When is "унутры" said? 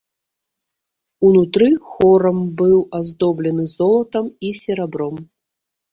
1.27-1.67